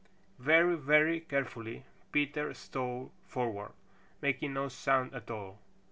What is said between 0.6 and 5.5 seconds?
very carefully Peter stole forward, making no sound at